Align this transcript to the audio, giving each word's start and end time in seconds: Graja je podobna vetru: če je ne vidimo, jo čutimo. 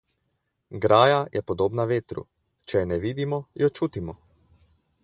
Graja 0.85 1.19
je 1.35 1.43
podobna 1.51 1.85
vetru: 1.91 2.25
če 2.73 2.83
je 2.83 2.89
ne 2.95 2.99
vidimo, 3.07 3.43
jo 3.65 3.73
čutimo. 3.81 4.19